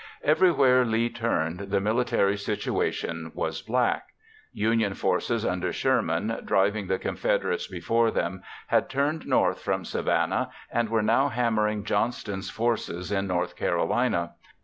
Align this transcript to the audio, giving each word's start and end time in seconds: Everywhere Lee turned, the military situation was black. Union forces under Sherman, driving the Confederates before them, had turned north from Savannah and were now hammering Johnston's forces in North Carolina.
Everywhere 0.23 0.83
Lee 0.83 1.09
turned, 1.09 1.59
the 1.69 1.79
military 1.79 2.35
situation 2.35 3.31
was 3.35 3.61
black. 3.61 4.07
Union 4.51 4.95
forces 4.95 5.45
under 5.45 5.71
Sherman, 5.71 6.41
driving 6.43 6.87
the 6.87 6.97
Confederates 6.97 7.67
before 7.67 8.09
them, 8.09 8.41
had 8.69 8.89
turned 8.89 9.27
north 9.27 9.61
from 9.61 9.85
Savannah 9.85 10.49
and 10.71 10.89
were 10.89 11.03
now 11.03 11.27
hammering 11.29 11.83
Johnston's 11.83 12.49
forces 12.49 13.11
in 13.11 13.27
North 13.27 13.55
Carolina. 13.55 14.33